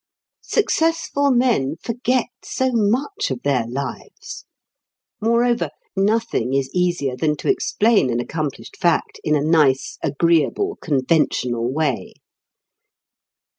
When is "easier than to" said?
6.73-7.51